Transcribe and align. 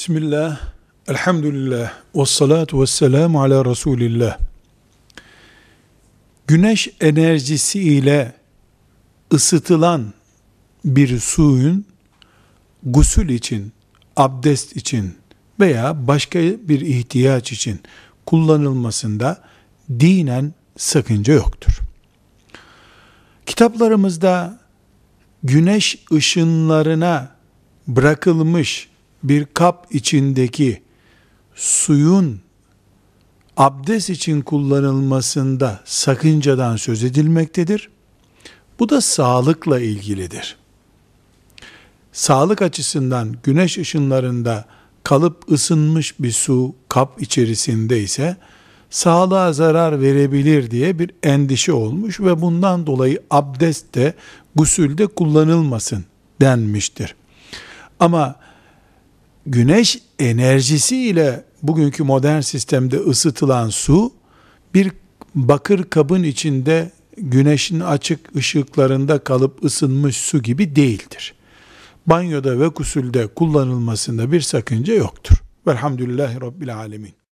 Bismillah, 0.00 0.60
elhamdülillah, 1.08 1.92
ve 2.14 2.24
salatu 2.26 2.82
ve 2.82 2.86
selamu 2.86 3.42
ala 3.42 3.64
Resulillah. 3.64 4.38
Güneş 6.46 6.88
enerjisi 7.00 7.80
ile 7.80 8.32
ısıtılan 9.32 10.12
bir 10.84 11.18
suyun 11.18 11.84
gusül 12.82 13.28
için, 13.28 13.72
abdest 14.16 14.76
için 14.76 15.14
veya 15.60 16.06
başka 16.06 16.38
bir 16.40 16.80
ihtiyaç 16.80 17.52
için 17.52 17.80
kullanılmasında 18.26 19.42
dinen 19.90 20.54
sakınca 20.76 21.34
yoktur. 21.34 21.80
Kitaplarımızda 23.46 24.58
güneş 25.42 25.98
ışınlarına 26.12 27.28
bırakılmış 27.88 28.89
bir 29.22 29.46
kap 29.54 29.86
içindeki 29.90 30.82
suyun 31.54 32.40
abdest 33.56 34.10
için 34.10 34.40
kullanılmasında 34.40 35.80
sakıncadan 35.84 36.76
söz 36.76 37.04
edilmektedir. 37.04 37.90
Bu 38.78 38.88
da 38.88 39.00
sağlıkla 39.00 39.80
ilgilidir. 39.80 40.56
Sağlık 42.12 42.62
açısından 42.62 43.36
güneş 43.42 43.78
ışınlarında 43.78 44.64
kalıp 45.04 45.52
ısınmış 45.52 46.20
bir 46.20 46.32
su 46.32 46.74
kap 46.88 47.22
içerisinde 47.22 48.00
ise 48.00 48.36
sağlığa 48.90 49.52
zarar 49.52 50.00
verebilir 50.00 50.70
diye 50.70 50.98
bir 50.98 51.10
endişe 51.22 51.72
olmuş 51.72 52.20
ve 52.20 52.40
bundan 52.40 52.86
dolayı 52.86 53.22
abdest 53.30 53.94
de 53.94 54.14
gusülde 54.54 55.06
kullanılmasın 55.06 56.04
denmiştir. 56.40 57.14
Ama 58.00 58.36
güneş 59.46 59.98
enerjisi 60.18 60.96
ile 60.96 61.44
bugünkü 61.62 62.02
modern 62.02 62.40
sistemde 62.40 62.96
ısıtılan 62.96 63.68
su 63.68 64.12
bir 64.74 64.92
bakır 65.34 65.84
kabın 65.84 66.22
içinde 66.22 66.90
güneşin 67.16 67.80
açık 67.80 68.36
ışıklarında 68.36 69.18
kalıp 69.18 69.64
ısınmış 69.64 70.16
su 70.16 70.42
gibi 70.42 70.76
değildir. 70.76 71.34
Banyoda 72.06 72.60
ve 72.60 72.66
gusülde 72.66 73.26
kullanılmasında 73.26 74.32
bir 74.32 74.40
sakınca 74.40 74.94
yoktur. 74.94 75.36
Velhamdülillahi 75.66 76.40
Rabbil 76.40 76.76
Alemin. 76.76 77.19